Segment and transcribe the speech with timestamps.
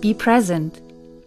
[0.00, 0.80] Be present,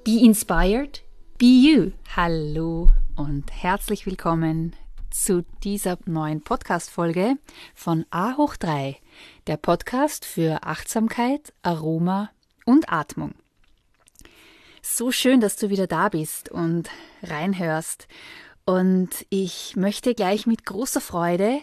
[0.05, 1.01] be inspired,
[1.37, 1.91] be you.
[2.15, 4.73] Hallo und herzlich willkommen
[5.09, 7.35] zu dieser neuen Podcast-Folge
[7.75, 8.95] von A hoch 3,
[9.47, 12.29] der Podcast für Achtsamkeit, Aroma
[12.63, 13.33] und Atmung.
[14.81, 16.89] So schön, dass du wieder da bist und
[17.23, 18.07] reinhörst.
[18.63, 21.59] Und ich möchte gleich mit großer Freude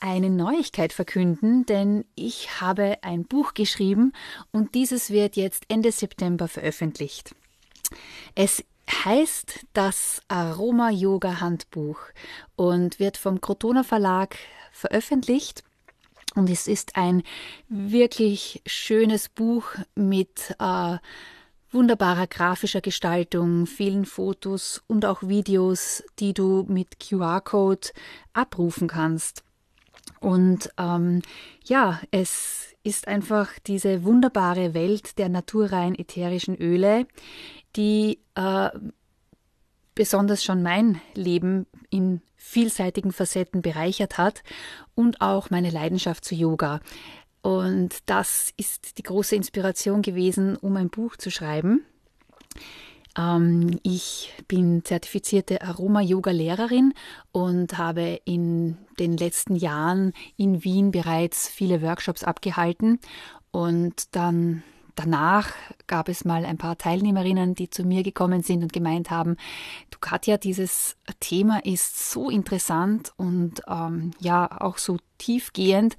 [0.00, 4.12] eine Neuigkeit verkünden, denn ich habe ein Buch geschrieben
[4.52, 7.34] und dieses wird jetzt Ende September veröffentlicht.
[8.34, 8.64] Es
[9.04, 11.98] heißt das Aroma Yoga Handbuch
[12.56, 14.36] und wird vom Crotona Verlag
[14.72, 15.62] veröffentlicht.
[16.34, 17.22] Und es ist ein
[17.68, 20.98] wirklich schönes Buch mit äh,
[21.70, 27.88] wunderbarer grafischer Gestaltung, vielen Fotos und auch Videos, die du mit QR-Code
[28.32, 29.42] abrufen kannst.
[30.20, 31.22] Und ähm,
[31.64, 37.06] ja, es ist einfach diese wunderbare Welt der naturrein ätherischen Öle,
[37.76, 38.70] die äh,
[39.94, 44.42] besonders schon mein Leben in vielseitigen Facetten bereichert hat
[44.94, 46.80] und auch meine Leidenschaft zu Yoga.
[47.42, 51.84] Und das ist die große Inspiration gewesen, um ein Buch zu schreiben.
[53.18, 56.94] Ähm, ich bin zertifizierte Aroma-Yoga-Lehrerin
[57.32, 63.00] und habe in den letzten Jahren in Wien bereits viele Workshops abgehalten.
[63.50, 64.62] Und dann
[64.94, 65.50] danach
[65.86, 69.36] gab es mal ein paar Teilnehmerinnen, die zu mir gekommen sind und gemeint haben,
[69.90, 75.96] du Katja, dieses Thema ist so interessant und ähm, ja auch so tiefgehend.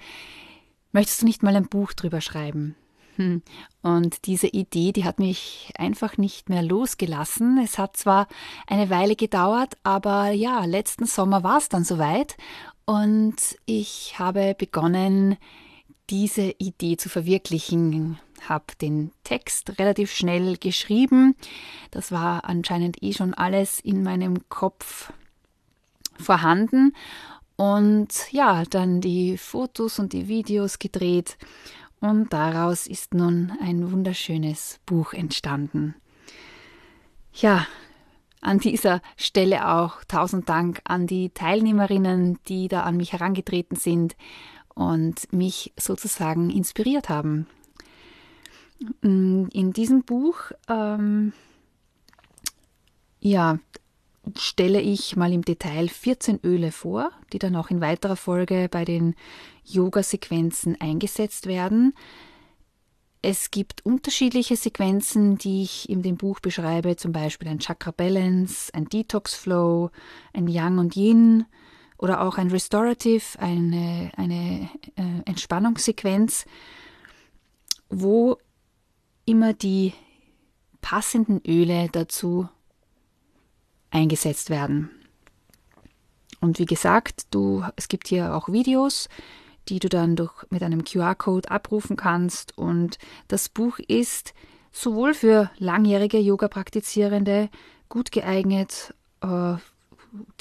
[0.91, 2.75] Möchtest du nicht mal ein Buch drüber schreiben?
[3.19, 3.41] Hm.
[3.81, 7.59] Und diese Idee, die hat mich einfach nicht mehr losgelassen.
[7.61, 8.29] Es hat zwar
[8.65, 12.37] eine Weile gedauert, aber ja, letzten Sommer war es dann soweit
[12.85, 13.35] und
[13.65, 15.35] ich habe begonnen,
[16.09, 18.17] diese Idee zu verwirklichen.
[18.47, 21.35] Habe den Text relativ schnell geschrieben.
[21.91, 25.11] Das war anscheinend eh schon alles in meinem Kopf
[26.17, 26.93] vorhanden.
[27.57, 31.37] Und ja, dann die Fotos und die Videos gedreht
[32.01, 35.95] und daraus ist nun ein wunderschönes Buch entstanden.
[37.33, 37.67] Ja,
[38.41, 44.15] an dieser Stelle auch tausend Dank an die Teilnehmerinnen, die da an mich herangetreten sind
[44.73, 47.47] und mich sozusagen inspiriert haben.
[49.01, 51.33] In diesem Buch ähm,
[53.19, 53.59] ja,
[54.37, 58.85] stelle ich mal im Detail 14 Öle vor, die dann auch in weiterer Folge bei
[58.85, 59.15] den
[59.65, 61.93] Yoga-Sequenzen eingesetzt werden.
[63.21, 68.73] Es gibt unterschiedliche Sequenzen, die ich in dem Buch beschreibe, zum Beispiel ein Chakra Balance,
[68.73, 69.91] ein Detox Flow,
[70.33, 71.45] ein Yang und Yin
[71.97, 76.45] oder auch ein Restorative, eine, eine äh, Entspannungssequenz,
[77.89, 78.37] wo
[79.25, 79.93] immer die
[80.81, 82.47] passenden Öle dazu
[83.91, 84.89] eingesetzt werden.
[86.41, 89.09] Und wie gesagt, du, es gibt hier auch Videos,
[89.67, 92.57] die du dann durch, mit einem QR-Code abrufen kannst.
[92.57, 92.97] Und
[93.27, 94.33] das Buch ist
[94.71, 97.49] sowohl für langjährige Yoga-Praktizierende
[97.89, 99.55] gut geeignet, äh,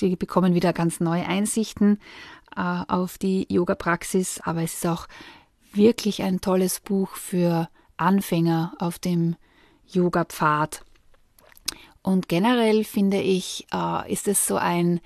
[0.00, 1.98] die bekommen wieder ganz neue Einsichten
[2.56, 5.06] äh, auf die Yoga-Praxis, aber es ist auch
[5.72, 9.36] wirklich ein tolles Buch für Anfänger auf dem
[9.86, 10.84] Yoga-Pfad.
[12.02, 15.00] Und generell finde ich, äh, ist es so ein,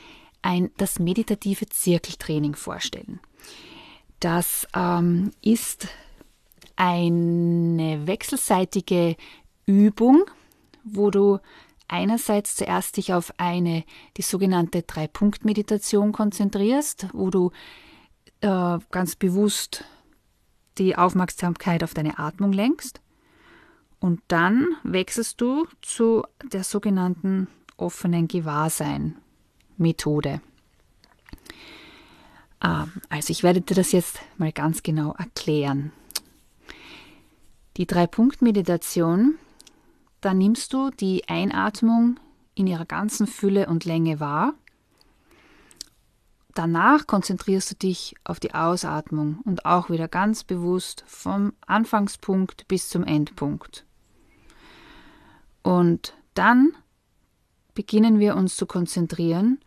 [0.42, 3.20] ein, das meditative Zirkeltraining vorstellen.
[4.18, 5.86] Das ähm, ist
[6.74, 9.14] eine wechselseitige
[9.64, 10.24] Übung,
[10.82, 11.38] wo du
[11.88, 13.84] einerseits zuerst dich auf eine,
[14.16, 17.52] die sogenannte Drei-Punkt-Meditation konzentrierst, wo du
[18.40, 19.84] äh, ganz bewusst
[20.78, 23.00] die Aufmerksamkeit auf deine Atmung lenkst.
[23.98, 26.22] Und dann wechselst du zu
[26.52, 30.42] der sogenannten offenen Gewahrsein-Methode.
[32.62, 35.92] Ähm, also ich werde dir das jetzt mal ganz genau erklären.
[37.76, 39.38] Die Drei-Punkt-Meditation
[40.20, 42.18] da nimmst du die Einatmung
[42.54, 44.54] in ihrer ganzen Fülle und Länge wahr.
[46.54, 52.88] Danach konzentrierst du dich auf die Ausatmung und auch wieder ganz bewusst vom Anfangspunkt bis
[52.88, 53.84] zum Endpunkt.
[55.62, 56.72] Und dann
[57.74, 59.58] beginnen wir uns zu konzentrieren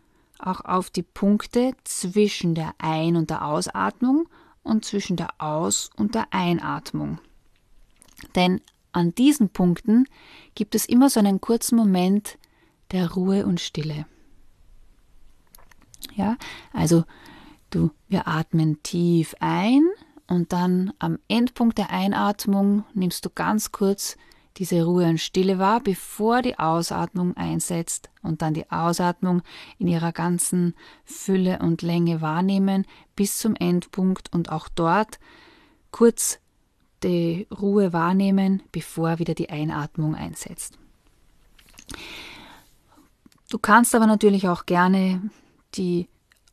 [0.42, 4.28] auch auf die Punkte zwischen der Ein- und der Ausatmung
[4.62, 7.18] und zwischen der Aus- und der Einatmung.
[8.34, 8.60] Denn
[8.92, 10.06] an diesen Punkten
[10.54, 12.38] gibt es immer so einen kurzen Moment
[12.92, 14.06] der Ruhe und Stille.
[16.14, 16.36] Ja,
[16.72, 17.04] also
[17.70, 19.82] du, wir atmen tief ein
[20.26, 24.16] und dann am Endpunkt der Einatmung nimmst du ganz kurz
[24.56, 29.42] diese Ruhe und Stille wahr, bevor die Ausatmung einsetzt und dann die Ausatmung
[29.78, 35.18] in ihrer ganzen Fülle und Länge wahrnehmen bis zum Endpunkt und auch dort
[35.90, 36.40] kurz
[37.02, 40.78] die Ruhe wahrnehmen, bevor wieder die Einatmung einsetzt.
[43.48, 45.30] Du kannst aber natürlich auch gerne
[45.74, 46.08] die,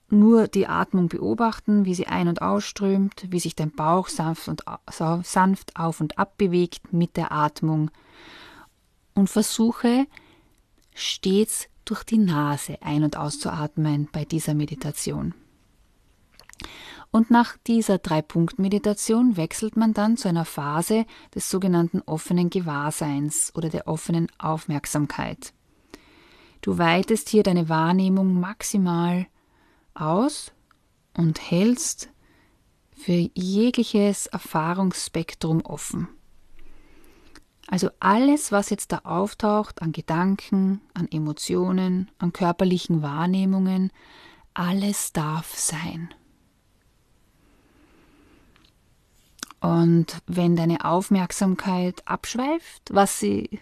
[0.09, 4.63] nur die Atmung beobachten, wie sie ein- und ausströmt, wie sich dein Bauch sanft, und,
[5.23, 7.91] sanft auf und ab bewegt mit der Atmung
[9.13, 10.07] und versuche
[10.93, 15.33] stets durch die Nase ein- und auszuatmen bei dieser Meditation.
[17.17, 23.69] Und nach dieser Drei-Punkt-Meditation wechselt man dann zu einer Phase des sogenannten offenen Gewahrseins oder
[23.69, 25.51] der offenen Aufmerksamkeit.
[26.61, 29.25] Du weitest hier deine Wahrnehmung maximal
[29.95, 30.51] aus
[31.17, 32.11] und hältst
[32.91, 36.09] für jegliches Erfahrungsspektrum offen.
[37.65, 43.91] Also alles, was jetzt da auftaucht an Gedanken, an Emotionen, an körperlichen Wahrnehmungen,
[44.53, 46.13] alles darf sein.
[49.59, 53.59] Und wenn deine Aufmerksamkeit abschweift, was sie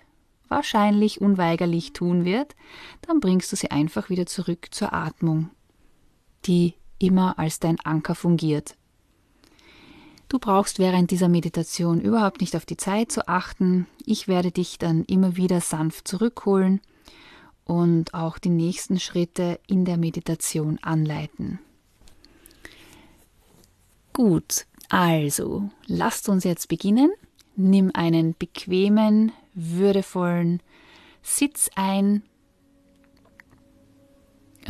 [0.50, 2.56] wahrscheinlich unweigerlich tun wird,
[3.02, 5.50] dann bringst du sie einfach wieder zurück zur Atmung,
[6.46, 8.76] die immer als dein Anker fungiert.
[10.28, 13.88] Du brauchst während dieser Meditation überhaupt nicht auf die Zeit zu achten.
[14.06, 16.82] Ich werde dich dann immer wieder sanft zurückholen
[17.64, 21.60] und auch die nächsten Schritte in der Meditation anleiten.
[24.14, 27.12] Gut, also, lasst uns jetzt beginnen.
[27.56, 30.62] Nimm einen bequemen, würdevollen
[31.22, 32.24] Sitz ein.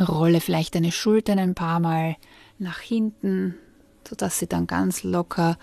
[0.00, 2.16] Rolle vielleicht deine Schultern ein paar Mal
[2.58, 3.54] nach hinten,
[4.08, 5.58] sodass sie dann ganz locker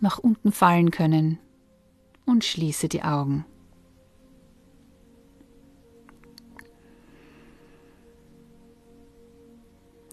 [0.00, 1.38] nach unten fallen können.
[2.24, 3.44] Und schließe die Augen.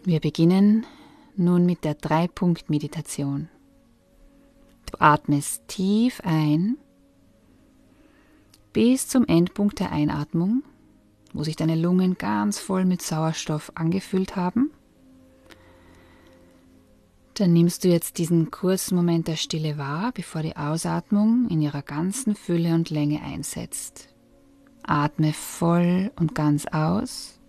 [0.04, 0.86] Wir beginnen
[1.38, 3.50] nun mit der Drei-Punkt-Meditation.
[4.92, 6.78] Du atmest tief ein
[8.74, 10.64] bis zum Endpunkt der Einatmung,
[11.34, 14.72] wo sich deine Lungen ganz voll mit Sauerstoff angefüllt haben.
[17.36, 21.82] Dann nimmst du jetzt diesen kurzen Moment der Stille wahr, bevor die Ausatmung in ihrer
[21.82, 24.10] ganzen Fülle und Länge einsetzt.
[24.84, 27.40] Atme voll und ganz aus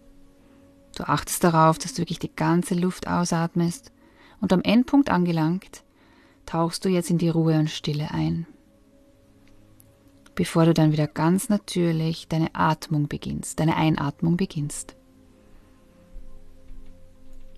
[0.95, 3.93] Du achtest darauf, dass du wirklich die ganze Luft ausatmest
[4.41, 5.83] und am Endpunkt angelangt,
[6.47, 8.47] tauchst du jetzt in die Ruhe und Stille ein,
[10.35, 14.97] bevor du dann wieder ganz natürlich deine Atmung beginnst, deine Einatmung beginnst.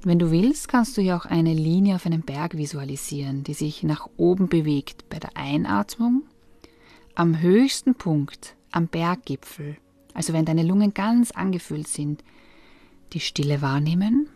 [0.04, 3.82] Wenn du willst, kannst du hier auch eine Linie auf einem Berg visualisieren, die sich
[3.82, 6.22] nach oben bewegt bei der Einatmung.
[7.16, 9.78] Am höchsten Punkt, am Berggipfel,
[10.14, 12.22] also wenn deine Lungen ganz angefüllt sind,
[13.12, 14.28] die Stille wahrnehmen.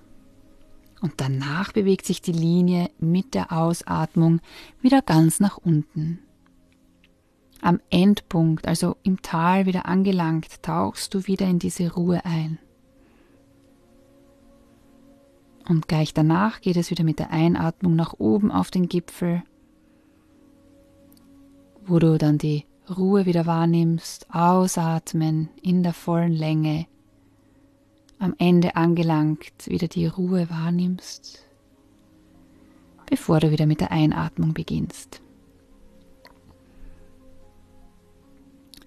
[1.00, 4.40] Und danach bewegt sich die Linie mit der Ausatmung
[4.82, 6.18] wieder ganz nach unten.
[7.62, 12.58] Am Endpunkt, also im Tal wieder angelangt, tauchst du wieder in diese Ruhe ein.
[15.68, 19.42] Und gleich danach geht es wieder mit der Einatmung nach oben auf den Gipfel,
[21.86, 26.86] wo du dann die Ruhe wieder wahrnimmst, ausatmen in der vollen Länge,
[28.20, 31.44] am Ende angelangt wieder die Ruhe wahrnimmst,
[33.06, 35.20] bevor du wieder mit der Einatmung beginnst.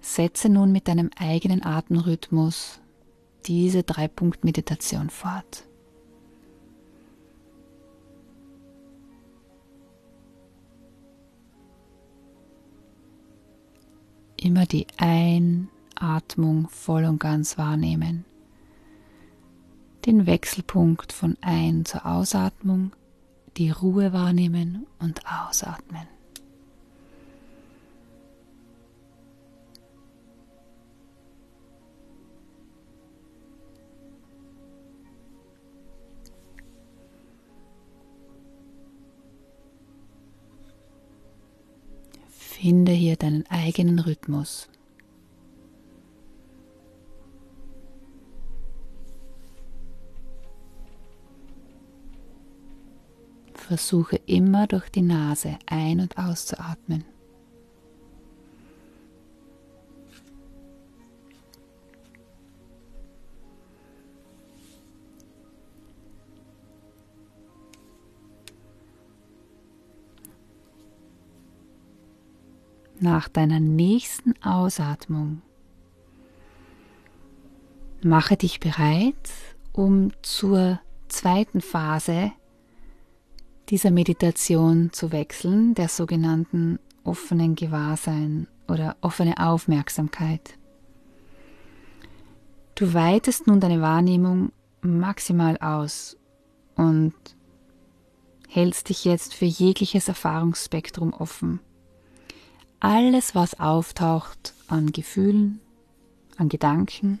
[0.00, 2.80] Setze nun mit deinem eigenen Atemrhythmus
[3.46, 5.64] diese Drei-Punkt-Meditation fort.
[14.44, 18.26] immer die Einatmung voll und ganz wahrnehmen.
[20.06, 22.92] Den Wechselpunkt von Ein- zur Ausatmung,
[23.56, 26.06] die Ruhe wahrnehmen und ausatmen.
[42.28, 44.68] Finde hier deinen eigenen Rhythmus.
[53.64, 57.04] Versuche immer durch die Nase ein- und auszuatmen.
[73.00, 75.42] nach deiner nächsten Ausatmung
[78.02, 79.14] mache dich bereit,
[79.72, 82.32] um zur zweiten Phase
[83.68, 90.58] dieser Meditation zu wechseln, der sogenannten offenen Gewahrsein oder offene Aufmerksamkeit.
[92.74, 94.52] Du weitest nun deine Wahrnehmung
[94.82, 96.16] maximal aus
[96.76, 97.14] und
[98.48, 101.60] hältst dich jetzt für jegliches Erfahrungsspektrum offen
[102.84, 105.60] alles, was auftaucht an Gefühlen,
[106.36, 107.18] an Gedanken,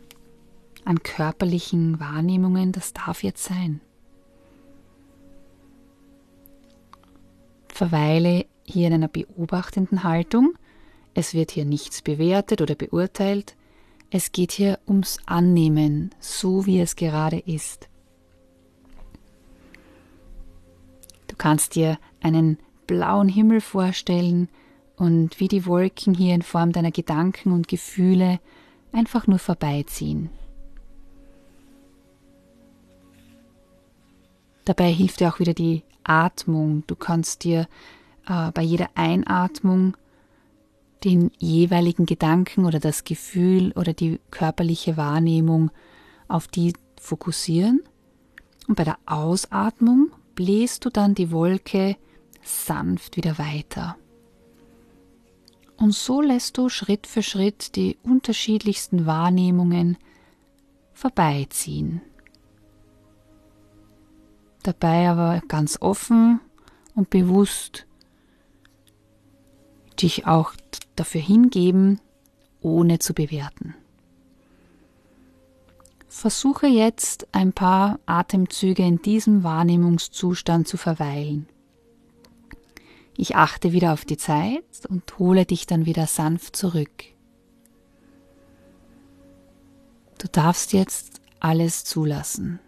[0.84, 3.80] an körperlichen Wahrnehmungen, das darf jetzt sein.
[7.74, 10.54] Verweile hier in einer beobachtenden Haltung.
[11.12, 13.56] Es wird hier nichts bewertet oder beurteilt.
[14.10, 17.88] Es geht hier ums Annehmen, so wie es gerade ist.
[21.26, 24.48] Du kannst dir einen blauen Himmel vorstellen,
[24.96, 28.40] und wie die Wolken hier in Form deiner Gedanken und Gefühle
[28.92, 30.30] einfach nur vorbeiziehen.
[34.64, 36.84] Dabei hilft dir auch wieder die Atmung.
[36.86, 37.68] Du kannst dir
[38.26, 39.96] äh, bei jeder Einatmung
[41.04, 45.70] den jeweiligen Gedanken oder das Gefühl oder die körperliche Wahrnehmung
[46.28, 47.82] auf die fokussieren.
[48.66, 51.96] Und bei der Ausatmung bläst du dann die Wolke
[52.42, 53.96] sanft wieder weiter.
[55.76, 59.98] Und so lässt du Schritt für Schritt die unterschiedlichsten Wahrnehmungen
[60.92, 62.00] vorbeiziehen.
[64.64, 66.40] Dabei aber ganz offen
[66.94, 67.86] und bewusst
[70.00, 70.54] dich auch
[70.96, 72.00] dafür hingeben,
[72.62, 73.74] ohne zu bewerten.
[76.08, 81.46] Versuche jetzt ein paar Atemzüge in diesem Wahrnehmungszustand zu verweilen.
[83.18, 87.04] Ich achte wieder auf die Zeit und hole dich dann wieder sanft zurück.
[90.16, 92.60] Du darfst jetzt alles zulassen.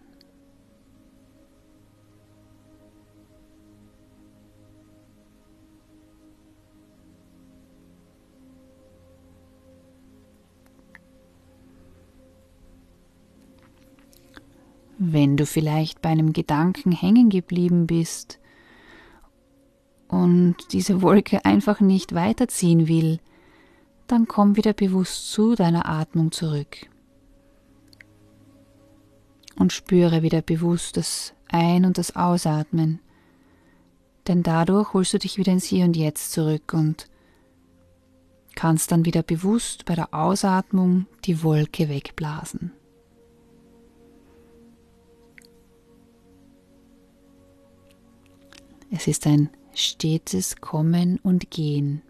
[15.09, 18.41] Wenn du vielleicht bei einem Gedanken hängen geblieben bist,
[20.09, 23.19] und diese Wolke einfach nicht weiterziehen will,
[24.07, 26.89] dann komm wieder bewusst zu deiner Atmung zurück.
[29.57, 33.01] Und spüre wieder bewusst das Ein- und das Ausatmen.
[34.29, 37.09] Denn dadurch holst du dich wieder ins Hier und Jetzt zurück und
[38.55, 42.73] kannst dann wieder bewusst bei der Ausatmung die Wolke wegblasen.
[48.91, 52.03] Es ist ein stetes Kommen und Gehen.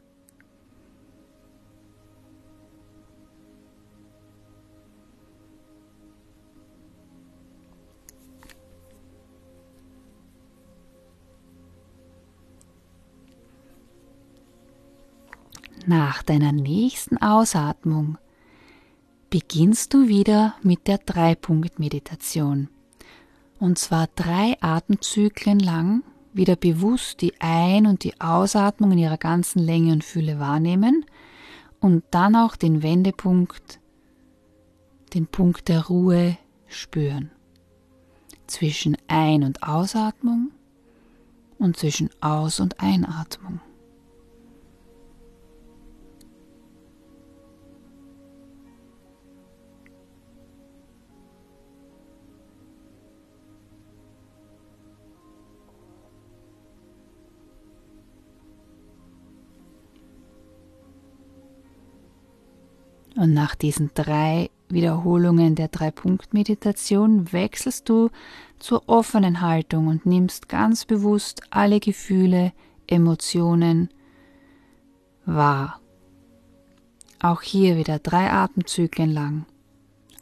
[15.88, 18.18] Nach deiner nächsten Ausatmung
[19.30, 22.68] beginnst du wieder mit der Dreipunkt-Meditation.
[23.60, 26.02] Und zwar drei Atemzyklen lang
[26.36, 31.04] wieder bewusst die Ein- und die Ausatmung in ihrer ganzen Länge und Fülle wahrnehmen
[31.80, 33.80] und dann auch den Wendepunkt,
[35.14, 37.30] den Punkt der Ruhe spüren.
[38.46, 40.50] Zwischen Ein- und Ausatmung
[41.58, 43.60] und zwischen Aus- und Einatmung.
[63.16, 68.10] Und nach diesen drei Wiederholungen der Drei-Punkt-Meditation wechselst du
[68.58, 72.52] zur offenen Haltung und nimmst ganz bewusst alle Gefühle,
[72.86, 73.90] Emotionen
[75.24, 75.80] wahr.
[77.20, 79.46] Auch hier wieder drei Atemzyklen lang.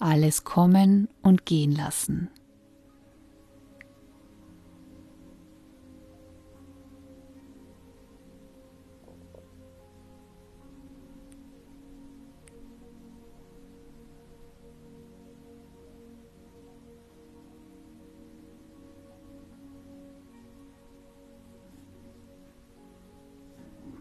[0.01, 2.31] Alles kommen und gehen lassen.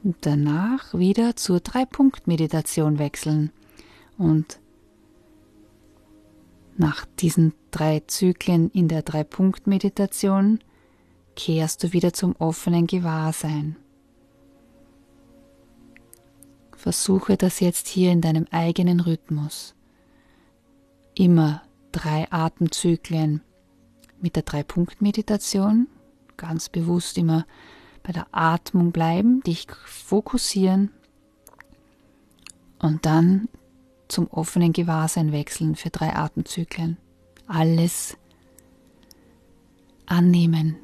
[0.03, 3.51] Und danach wieder zur Drei-Punkt-Meditation wechseln.
[4.17, 4.59] Und
[6.75, 10.59] nach diesen drei Zyklen in der Drei-Punkt-Meditation
[11.35, 13.77] kehrst du wieder zum offenen Gewahrsein.
[16.75, 19.73] Versuche das jetzt hier in deinem eigenen Rhythmus.
[21.15, 21.61] Immer
[21.93, 23.41] drei Atemzyklen
[24.19, 25.87] mit der Drei-Punkt-Meditation,
[26.35, 27.45] ganz bewusst immer
[28.03, 30.91] bei der Atmung bleiben, dich fokussieren
[32.79, 33.47] und dann
[34.09, 36.97] zum offenen Gewahrsein wechseln für drei Atemzyklen.
[37.47, 38.17] Alles
[40.05, 40.75] annehmen,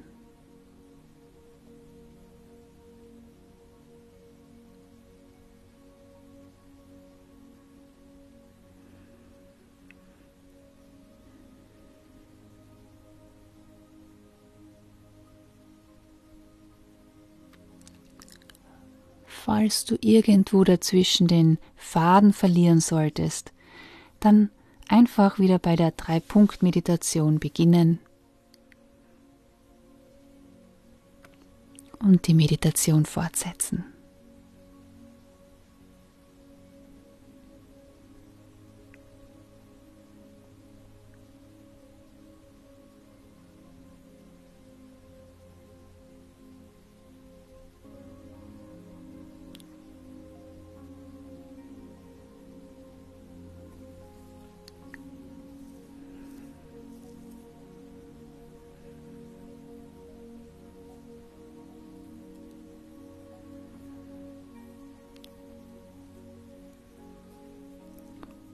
[19.50, 23.52] falls du irgendwo dazwischen den Faden verlieren solltest,
[24.20, 24.52] dann
[24.88, 27.98] einfach wieder bei der Drei-Punkt-Meditation beginnen
[31.98, 33.86] und die Meditation fortsetzen.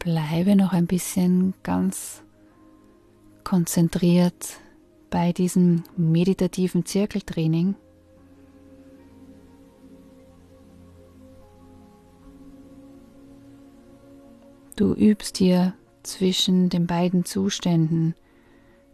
[0.05, 2.21] Bleibe noch ein bisschen ganz
[3.43, 4.59] konzentriert
[5.09, 7.73] bei diesem meditativen Zirkeltraining.
[14.75, 18.13] Du übst hier zwischen den beiden Zuständen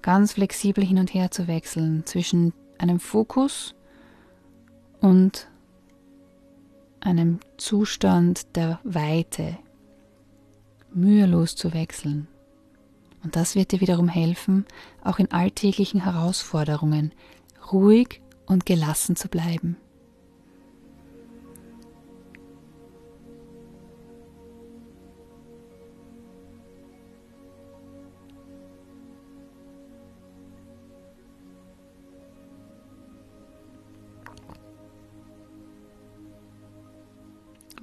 [0.02, 3.76] ganz flexibel hin und her zu wechseln, zwischen einem Fokus
[5.02, 5.50] und
[7.02, 9.58] einem Zustand der Weite,
[10.94, 12.28] mühelos zu wechseln.
[13.24, 14.66] Und das wird dir wiederum helfen,
[15.04, 17.12] auch in alltäglichen Herausforderungen
[17.72, 19.78] ruhig und gelassen zu bleiben.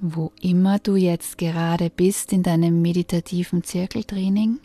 [0.01, 4.59] Wo immer du jetzt gerade bist in deinem meditativen Zirkeltraining,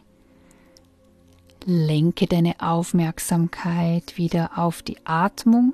[1.65, 5.73] lenke deine Aufmerksamkeit wieder auf die Atmung.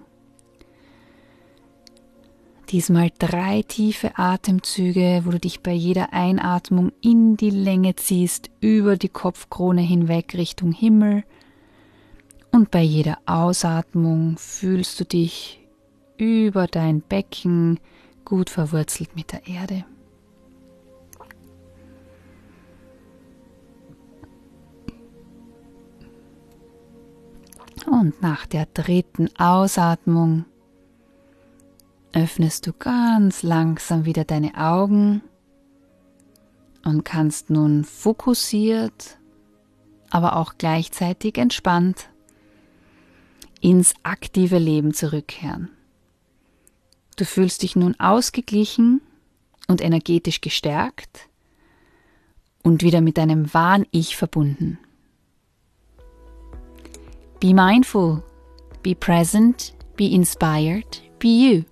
[2.70, 8.96] Diesmal drei tiefe Atemzüge, wo du dich bei jeder Einatmung in die Länge ziehst, über
[8.96, 11.24] die Kopfkrone hinweg Richtung Himmel.
[12.52, 15.60] Und bei jeder Ausatmung fühlst du dich
[16.16, 17.80] über dein Becken,
[18.30, 19.84] gut verwurzelt mit der Erde.
[27.90, 30.44] Und nach der dritten Ausatmung
[32.12, 35.22] öffnest du ganz langsam wieder deine Augen
[36.84, 39.18] und kannst nun fokussiert,
[40.10, 42.08] aber auch gleichzeitig entspannt
[43.60, 45.70] ins aktive Leben zurückkehren.
[47.20, 49.02] Du fühlst dich nun ausgeglichen
[49.68, 51.28] und energetisch gestärkt
[52.62, 54.78] und wieder mit deinem wahren Ich verbunden.
[57.38, 58.22] Be mindful,
[58.82, 61.64] be present, be inspired, be you.